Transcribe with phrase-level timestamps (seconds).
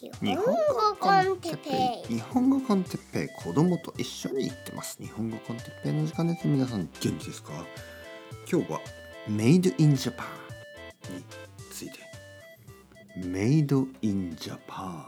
[0.00, 2.18] 日本語コンテッペイ。
[2.18, 4.96] 日本語コンテッペイ子供と一緒に行ってます。
[5.02, 7.52] 日本語コンテッペイの時間です皆さん元気ですか
[8.48, 8.80] 今日は
[9.28, 10.22] Made in Japan
[11.12, 11.24] に
[11.72, 11.98] ついて。
[13.16, 15.02] Made in Japan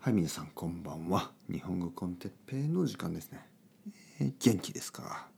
[0.00, 1.30] はい皆さんこんばんは。
[1.48, 3.46] 日本語コンテッペイの時間ですね、
[4.20, 5.28] えー、元気ですか、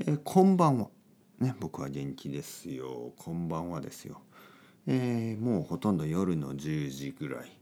[0.00, 0.88] えー、こんばんは。
[1.38, 3.12] ね僕は元気ですよ。
[3.18, 4.22] こんばんはですよ。
[4.90, 7.58] えー、もうほとんど夜の10時ぐらい。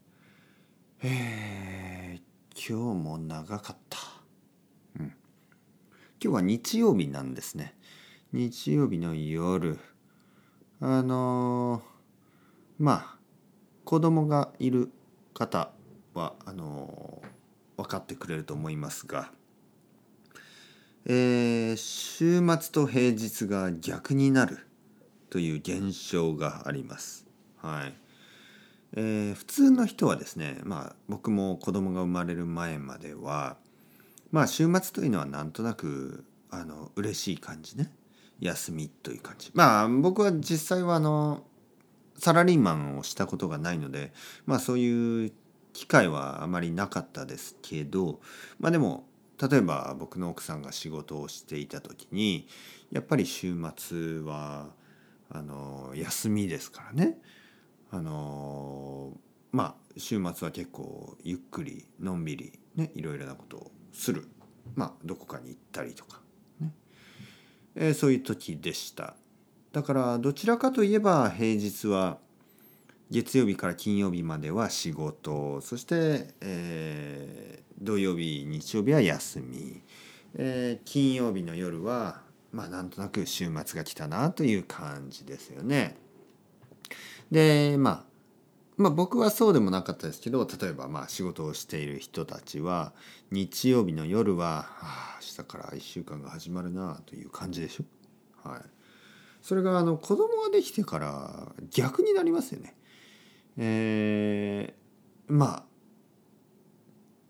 [1.02, 3.98] えー、今日も長かった。
[5.00, 5.06] うん。
[5.06, 5.14] 今
[6.20, 7.74] 日は日曜日なんですね。
[8.32, 9.80] 日曜日の夜。
[10.78, 11.82] あのー、
[12.78, 13.18] まあ、
[13.84, 14.92] 子供がいる
[15.34, 15.72] 方
[16.14, 19.32] は、あのー、分かってくれると思いますが、
[21.06, 24.60] えー、週末と平日が逆になる。
[25.36, 27.26] という現象があります。
[27.58, 27.94] はい。
[28.94, 33.58] えー、普通の人はですね、まあ、僕も子供が生まれる前までは、
[34.30, 37.92] まあ、週末というのはなんとなくあの嬉しい感じね。
[38.40, 39.50] 休みという感じ。
[39.52, 41.44] まあ僕は実際はあの
[42.16, 44.14] サラリーマンをしたことがないので、
[44.46, 45.32] まあ、そういう
[45.74, 48.20] 機会はあまりなかったですけど
[48.58, 49.06] まあでも
[49.38, 52.48] 例えば僕の奥さんが仕事をしていた時に
[52.90, 54.70] やっぱり週末は
[55.30, 57.18] あの休みですからね。
[57.90, 59.12] あの
[59.52, 64.28] まあ週末は結構ゆっくりのんびりねいろいろなことをする。
[64.74, 66.20] まあどこかに行ったりとか
[66.60, 66.72] ね、
[67.74, 69.14] えー、そういう時でした。
[69.72, 72.18] だからどちらかといえば平日は
[73.10, 79.82] 月曜日から金曜日までは仕事そして、えー、土曜日日曜日は休み、
[80.34, 85.96] えー、金曜日の夜はまあなんとなく週末が来たなという感じですよね。
[87.30, 88.04] でまあ
[88.76, 92.92] まあ僕はそうでもなかったですけど例えばまあ仕事をしている人たちは
[93.30, 98.48] 日曜日の夜は、あ、明日から1週間が始まるなという感じでしょ？
[98.48, 98.60] はい、
[99.40, 102.76] それがあの子供ができてから逆になりますよね。
[103.56, 105.64] えー、まあ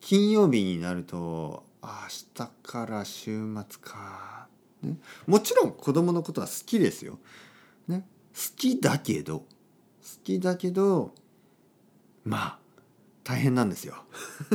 [0.01, 1.91] 金曜日になると明
[2.35, 4.36] 日から週末か
[4.83, 7.19] ね、もちろん子供のことは好きですよ。
[7.89, 9.47] ね、好きだけど好
[10.25, 11.15] きだけど
[12.25, 12.59] まあ
[13.25, 14.05] 大変なんですよ。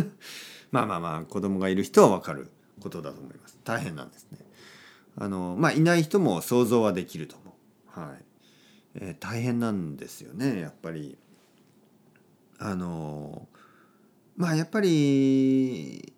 [0.72, 2.50] まあまあまあ子供がいる人は分かる
[2.80, 3.60] ことだと思います。
[3.64, 4.40] 大変なんですね。
[5.18, 7.56] あのまあいない人も想像はできると思
[7.96, 8.00] う。
[8.00, 8.26] はい。
[8.96, 11.18] えー、大変なんですよねやっぱり。
[12.60, 13.48] あの
[14.38, 16.14] まあやっぱり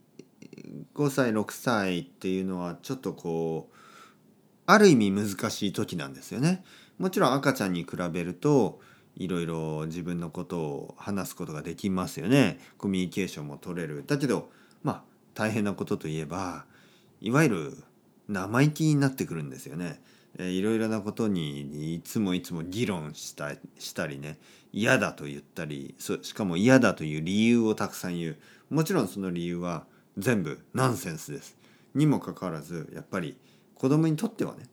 [0.94, 3.76] 5歳6歳っていうのはちょっとこう
[4.66, 6.64] ある意味難しい時なんですよね。
[6.98, 8.80] もちろん赤ちゃんに比べると
[9.16, 12.60] いろいろ自分のことを話すことができますよね。
[12.78, 14.04] コミュニケーションも取れる。
[14.06, 14.50] だけど
[14.84, 15.04] まあ
[15.34, 16.66] 大変なことといえば
[17.22, 17.84] いわゆる
[18.28, 20.02] 生意気になってくるんですよね。
[20.40, 24.40] いろいろなことにいつもいつも議論したしたりね
[24.72, 28.38] 嫌だと言ったりしかも嫌だという理由をたくさん言う
[28.72, 29.86] もちろんその理由は
[30.18, 31.56] 全部ナンセンスです。
[31.94, 33.38] にもかかわらずやっぱり
[33.84, 34.64] 子供にとってはね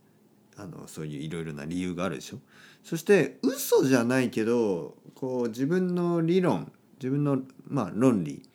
[0.57, 2.39] あのそういういろいろな理由があるでしょ。
[2.85, 8.49] そして嘘じゃないけどこう自分の理論自分のまあ論理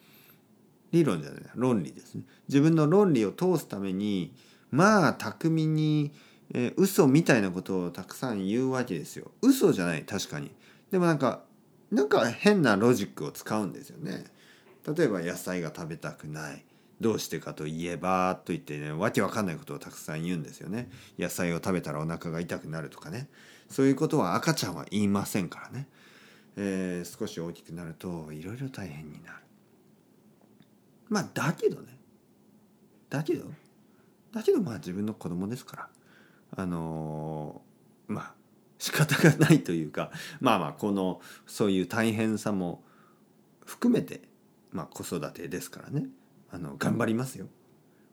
[0.94, 2.24] 理論じゃない論理ですね。
[2.48, 4.34] 自分の論理を通すために
[4.72, 6.14] まあ巧みに、
[6.54, 9.32] えー、嘘みたいなことをたくさん言うわけですよ。
[9.42, 10.52] 嘘じゃない確かに。
[10.90, 11.42] でもなんか
[11.92, 14.24] なんか変なロジックを使うんですよね。
[14.88, 16.64] 例えば野菜が食べたくない。
[17.02, 20.90] どうしてかといえばと言ってねわけわかんないことをたくさん言うんですよね。
[21.20, 23.28] 野菜を食べたらお腹が痛くなるとかね。
[23.70, 25.88] そういうことは赤ちゃんは言いませんからね、
[26.56, 29.38] えー、少し大きくなるといろいろ大変になる。
[31.10, 32.00] まあだけどね。
[33.10, 33.46] だけど
[34.32, 35.90] だけどまあ自分の子供ですから。
[36.58, 38.34] あのー、まあ
[38.80, 42.84] 仕方がないというかまあまあこのそういう大変さも
[43.66, 44.22] 含めて
[44.72, 46.06] まあ子育てですからね。
[46.56, 47.48] あの頑張りますよ。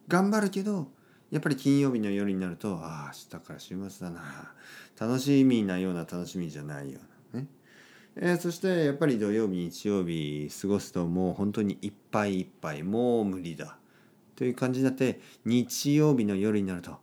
[0.09, 0.89] 頑張るけど
[1.31, 4.53] やっぱり金曜日の夜になるとああ明日から週末だな。
[4.99, 6.99] 楽しみなような楽しみじゃないよ
[7.33, 7.49] うなね、
[8.17, 13.79] えー、そしてやっぱり土曜日日曜日過ごすともう本当にいっぱいいっぱいもう無理だ。
[14.35, 16.99] という感じになって日曜日の夜になると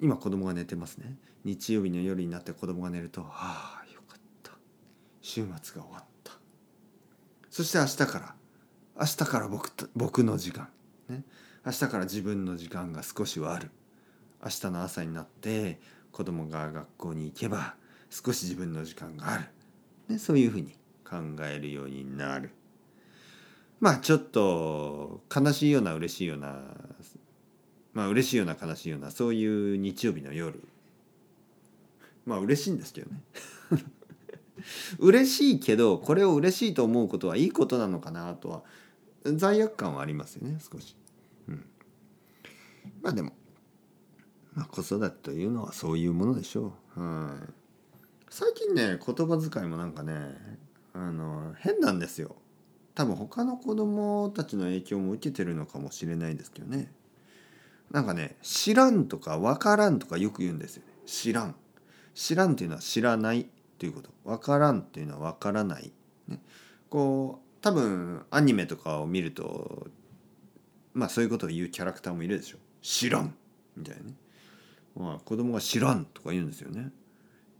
[0.00, 1.16] 今子供が寝てますね。
[1.44, 4.52] 日曜日の夜になって子供が寝るとああよかった。
[5.20, 6.32] 週末が終わった。
[7.50, 8.34] そして明日から
[8.98, 10.68] 明日から僕僕の時間、
[11.08, 11.22] ね、
[11.64, 13.70] 明日から自分の時間が少しはある。
[14.42, 15.78] 明日の朝になって
[16.12, 17.74] 子供が学校に行けば
[18.10, 19.44] 少し自分の時間がある、
[20.08, 22.50] ね、そういうふうに考えるようになる。
[23.80, 26.62] まあちょっと悲しいような嬉しいような
[27.92, 30.62] まあ嬉しいような悲しいようなそういう日曜日の夜。
[32.24, 33.20] まあ嬉しいんですけどね。
[34.98, 38.62] 嬉しいけどこれを嬉しいと思うことはいいことなのかなとは
[39.34, 40.96] 罪悪感はありますよね少し。
[41.48, 41.64] うん、
[43.02, 43.32] まあでも、
[44.54, 47.00] まあ、子育てというのはそういうものでしょう。
[47.00, 47.52] はい、
[48.30, 50.36] 最近ね言葉遣いもなんかね
[50.92, 52.36] あの変なんですよ。
[52.94, 56.90] 多分他の子供たちの影響も受けてるのかもしれないですけどね。
[57.90, 60.92] なんかね知らんとか分からんとかよく言うんですよね。
[61.06, 61.54] 知らん。
[62.14, 63.46] 知らんっていうのは知らないっ
[63.78, 65.92] ていうこと分からんっていうのは分からない、
[66.28, 66.40] ね、
[66.88, 69.88] こう多分アニメとかを見ると
[70.94, 72.58] まあそういうことを言うキャラクターもいるでしょ。
[72.80, 73.34] 知らん
[73.76, 74.14] みたいなね、
[74.94, 76.92] まあ、子供が知らんとか言うんですよね。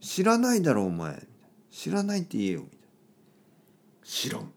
[0.00, 1.26] 知らないだろお前。
[1.72, 2.86] 知らないって言えよみたいな。
[4.04, 4.52] 知らん。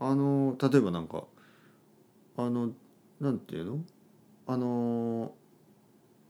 [0.00, 1.24] あの例えばなんか
[2.36, 2.72] あの
[3.20, 3.78] なんていうの？
[4.46, 5.32] あの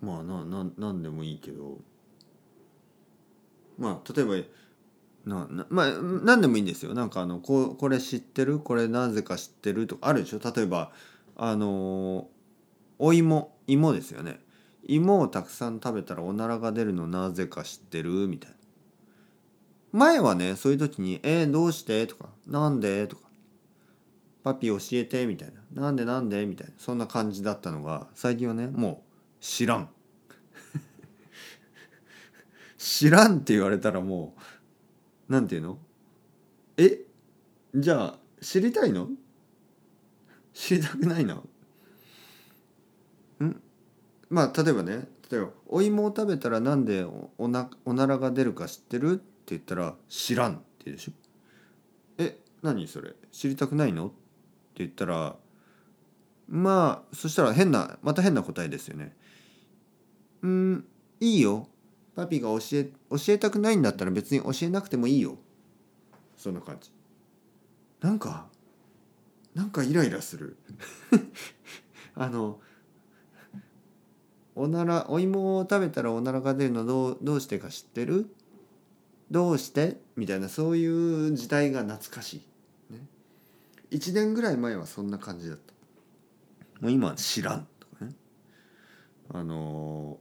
[0.00, 1.79] まあなななんでもいいけど。
[3.79, 4.37] まあ例えば
[5.25, 5.93] ななまあ
[6.25, 6.95] 何でもいいんですよ。
[6.95, 8.59] なんかあのここれ知ってる？
[8.59, 9.87] これなぜか知ってる？
[9.87, 10.41] とかあるでしょ？
[10.55, 10.91] 例えば
[11.37, 12.29] あの
[12.99, 14.41] お芋芋ですよね。
[14.85, 18.27] 芋をたくさん食べたらおならが出るのなぜか知ってる？
[18.29, 18.57] みたいな。
[19.93, 23.23] 前はねそういう時に「えー、どうして?」とか「なんで?」とか
[24.43, 26.05] 「パピ教えて」みたいな「なんで？
[26.05, 26.73] なんで?」みたいな。
[26.79, 29.05] そんな感じだったのが最近はねも
[29.41, 29.89] う知らん。
[32.79, 34.41] 知らんって言われたらもう
[35.29, 35.79] なんていうの？
[36.77, 37.01] え？
[37.75, 39.09] じゃあ知りたいの？
[40.53, 41.47] 知りたくないの？
[43.43, 43.63] ん？
[44.31, 47.07] まあ例えばね例えば「お芋を食べたらなんで
[47.39, 51.13] おなおならが出るか知ってる?」って言ったら「知らん」って言うでしょ。
[52.19, 52.39] え？
[52.63, 53.15] 何それ？
[53.31, 54.09] 知りたくないの？
[54.09, 54.15] って
[54.77, 55.37] 言ったら
[56.49, 59.17] まあそしたら変なまた変な答えですよね。
[60.43, 60.87] うん
[61.21, 61.69] いいよ。
[62.14, 65.38] パピが教え教えたくないんだったら別に教えなくてもいいよ。
[66.37, 66.91] そんな感じ。
[68.00, 68.47] なんか
[69.55, 70.56] なんかイライラする。
[72.14, 72.61] あの
[74.55, 78.26] おならお芋を食べたらおならが出るのどうどうしてか知ってる？
[79.31, 79.99] どうして？
[80.17, 82.43] みたいなそういう時代が懐かし
[82.91, 83.06] い、ね、
[83.91, 85.73] 1年ぐらい前はそんな感じだった。
[86.81, 88.14] もう今は知らんとかね。
[89.31, 90.19] あの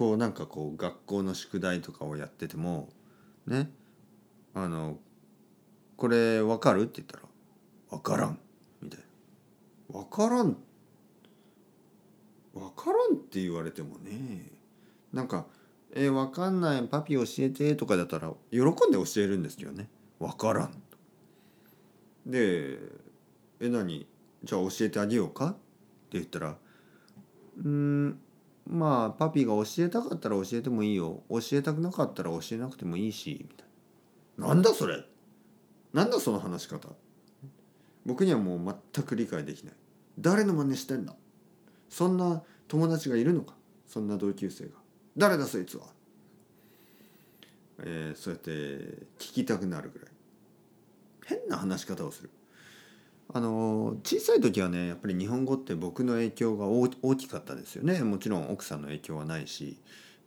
[0.00, 2.88] こうなんかこう学校の宿題とかをやってても
[3.46, 3.70] ね
[4.54, 4.98] あの
[5.98, 7.24] 「これ分かる?」って言ったら
[7.98, 8.38] 「分からん」
[8.80, 9.04] みたいな
[10.00, 10.56] 「分からん」
[12.54, 14.50] 分からんって言われてもね
[15.12, 15.46] なんか
[15.92, 16.88] 「えー、分かんない。
[16.88, 20.82] パピ教えて」とかだったら喜んで教えるんですよね「分からん」
[22.24, 22.78] で
[23.60, 24.06] 「え何？
[24.44, 25.58] じゃあ教えてあげようか?」って
[26.12, 26.56] 言ったら
[27.62, 28.18] 「うん
[28.72, 31.24] まあパピーが教えたかったら教えてもいいよ。
[31.28, 33.66] 教えたくなかったら教えなくてもいいしみたい
[34.38, 34.46] な。
[34.48, 35.04] なんだそれ？
[35.92, 36.88] なんだその話し方？
[38.06, 39.74] 僕にはもう全く理解できない。
[40.20, 41.16] 誰の真似してんだ？
[41.88, 43.54] そんな友達がいるのか？
[43.88, 44.70] そんな同級生が。
[45.16, 45.86] 誰だそいつは？
[47.82, 48.50] えー、そうやって
[49.18, 50.08] 聞きたくなるぐらい。
[51.26, 52.30] 変な話し方をする。
[53.32, 58.02] あの小さい時はねやっぱり日本語って僕の影響が大きかったですよね。
[58.02, 59.78] もちろん奥さんの影響はないし、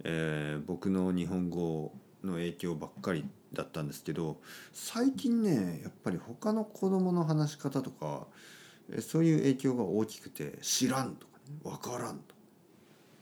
[0.04, 1.94] えー、僕の日本語
[2.24, 4.38] の影響ばっかりだったんですけど
[4.72, 8.28] 最近ねやっぱり他の子供の話し方とか
[9.02, 12.42] そういう影響が大きくて「知らん」とかね「分からん」とか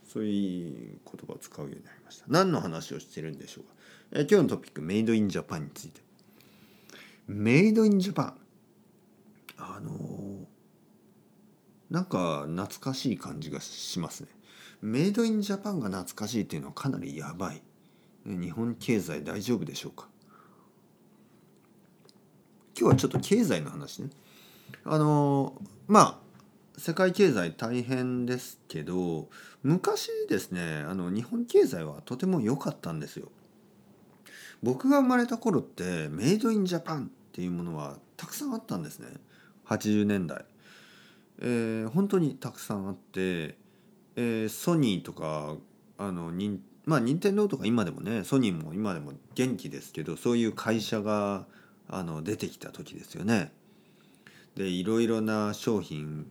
[0.08, 2.26] そういう言葉を使うようになりました。
[2.28, 3.74] 何の話をしてるんでしょうか、
[4.12, 6.02] えー、今日のトピックメイドインジャパンについて。
[7.28, 8.40] メイドインジャパン。
[9.63, 9.91] あの
[11.91, 14.30] なんか懐かしい感じがしますね。
[14.82, 17.62] メイドインジャパンが懐かしいっていうのはかなりやばい。
[18.25, 20.08] 日本経済大丈夫でしょうか？
[22.80, 24.10] 今日はちょっと経済の話ね。
[24.84, 26.20] あのまあ
[26.80, 29.30] 世界経済大変ですけど
[29.62, 33.30] 昔ですねあの日本経済はとても良かったんですよ。
[34.63, 39.08] 僕が生まれた頃ってメイドインジャパンっていうものはたくさんあったんですね。
[39.72, 40.44] 80年代、
[41.40, 43.56] えー、本当にたくさんあって、
[44.16, 45.56] えー、ソニーとか
[45.98, 51.46] あのにまあ任天堂とか今でもねソニーも今でも元気ですけどそういう会社が
[51.88, 53.51] あの出てきた時ですよね。
[54.56, 56.25] でいろいろな商品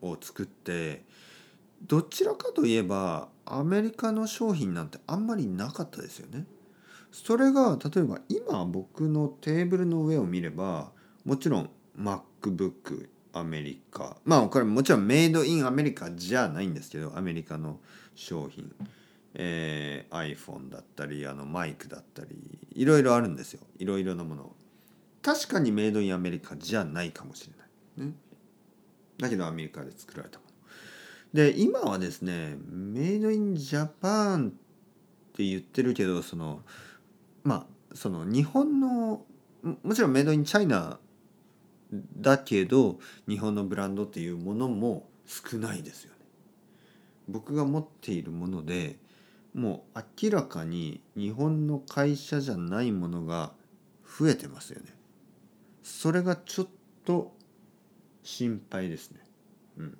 [0.00, 1.04] を作って
[1.86, 6.46] どちらかといえばアメリカの商品なんてあんまりなかったですよね。
[7.12, 10.92] それが例えば今僕のテーブルの上を見れば
[11.24, 14.16] もちろん MacBook アメリカ。
[14.24, 17.78] まあこれもちろんメイドインアメリカじゃないんですけどアメリカの
[18.14, 18.72] 商品、
[19.34, 23.60] えー、iPhone だったりあのマイクだったりいろいろあるんですよ。
[23.78, 24.52] いろいろなもの。
[25.22, 27.52] 確かにメイドインアメリカじゃないかもしれ
[28.02, 28.14] ない、ね、
[29.18, 30.50] だけどアメリカで作られたもの。
[31.34, 34.50] で今はですねメイドインジャパンっ
[35.36, 36.62] て言ってるけどその
[37.44, 39.24] まあその日本の
[39.82, 40.98] もちろんメイドインチャイナ
[41.92, 46.16] だけど日本のブランドっていうものも少ないですよね。
[47.28, 48.96] 僕が持っているもので
[49.54, 53.52] もう明らかに日本の会社じゃないものが
[54.18, 54.86] 増えてますよね。
[55.82, 56.68] それがちょっ
[57.04, 57.34] と
[58.22, 59.20] 心配ですね。
[59.78, 59.98] うん。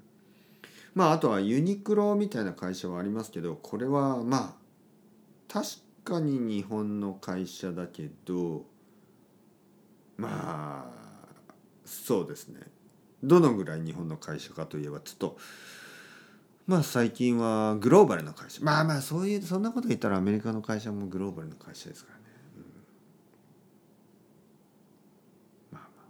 [0.95, 5.67] まああとはユニクロみたいな会社はありますけどこれはまあ確
[6.05, 8.65] かに日本の会社だけど
[10.17, 11.00] まあ
[11.91, 12.61] そうですね。
[13.23, 15.37] どのぐらい日本の会社かといえばちょっと
[16.67, 18.61] まあ最近はグローバルな会社。
[18.63, 22.25] まあまあそういうそんなこと言ったらアメリカの会社もグローバルな会社ですからね、
[25.73, 26.03] うん、まあま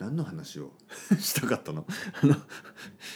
[0.00, 0.04] あ。
[0.04, 0.72] 何の話を
[1.18, 1.86] したかったの？
[2.20, 2.34] あの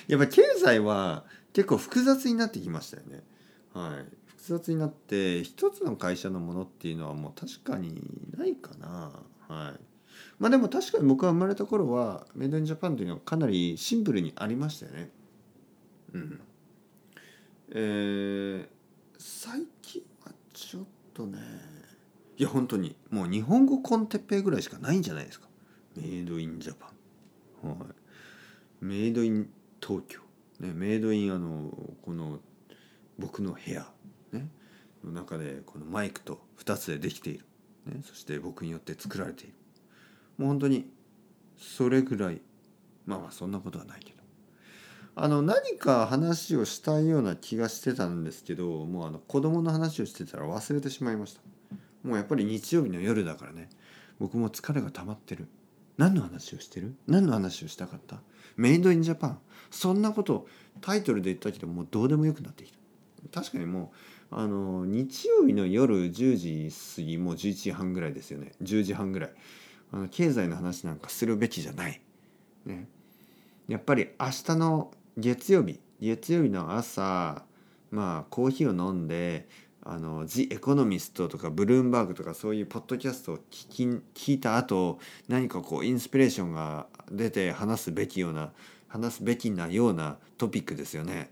[0.06, 3.24] やっぱ経済は結構複雑になってきましたよね。
[3.72, 4.16] はい。
[4.26, 8.00] 複雑になって一つの会社のものっていうのはもう確かに
[8.36, 9.10] ないかな。
[9.48, 9.93] はい。
[10.38, 15.10] まあでも確かに僕が生まれた頃はメイドインジャパンというのはかなりシンプルにありましたよね。
[16.12, 16.40] うん。
[17.70, 18.66] えー、
[19.18, 21.38] 最近はちょっとね
[22.36, 25.48] いや本当にもう日本語コンテッペイぐらいしかないんじゃないですか。
[25.96, 26.90] メイドインジャパ
[27.66, 27.68] ン。
[27.68, 27.78] はい。
[28.80, 29.48] メイドイン
[29.80, 30.20] 東京。
[30.60, 31.70] ねメイドインあの
[32.02, 32.40] この
[33.18, 33.86] 僕の部屋。
[34.32, 34.48] ね、
[35.04, 37.44] の中でこのマイクと2つでできている、
[37.86, 39.54] ね、そして僕によって作られている。
[40.38, 40.90] もう本当に
[41.56, 42.40] それぐらい。
[43.06, 44.22] まあまあそんなことはないけど。
[45.16, 51.40] あの何か話をしたいような気がしてたんですけどもうあの子供の話をしてたら忘れてしまいました。
[52.02, 53.68] もうやっぱり日曜日の夜だからね。
[54.18, 55.46] 僕も疲れが溜まってる。
[55.96, 56.96] 何の話をしてる？
[57.06, 58.20] 何の話をしたかった？
[58.56, 59.38] メイドインジャパン。
[59.70, 60.46] そんなこと
[60.80, 62.72] タイトルで言ったけどもうどうでもよくなってき
[63.30, 63.40] た。
[63.40, 63.92] 確かにも
[64.32, 68.52] うあの日曜日の夜10時過ぎもう11時半ぐらいですよね。
[68.62, 69.30] 10時半ぐらい。
[69.94, 72.00] あの経済の話なんかするべきじゃない、
[72.66, 72.88] ね、
[73.68, 77.44] やっぱり明日の月曜日月曜日の朝
[77.92, 79.46] まあコーヒーを飲んで
[79.84, 84.98] あのジ・エコノミストとかブルームバーグとかそういうポッドキャストを聞き聞いた後
[85.28, 88.50] 何かこうインスピレーションが出て話すべきような
[88.88, 91.30] 話すべきなようなトピックですよね。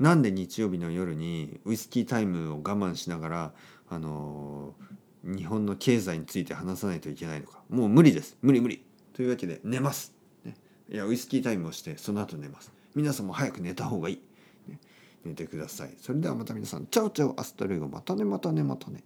[0.00, 3.52] なんで日曜日の夜にウイスキータイムを我慢しながら
[3.88, 4.74] あの
[5.24, 7.62] 日本の経済について話さないといけないのか。
[7.70, 8.36] もう無理です。
[8.42, 8.84] 無理無理。
[9.14, 10.12] というわけで寝ます、
[10.44, 10.54] ね、
[10.90, 12.72] いやウイスキータイムをしてその後寝ます。
[12.94, 14.20] 皆さんも早く寝た方がいい、
[14.68, 14.78] ね、
[15.24, 15.94] 寝てください。
[16.00, 16.86] それではまた皆さん。
[16.86, 17.88] Ciao ciao hasta luego。
[17.88, 19.02] またねまたねまたね。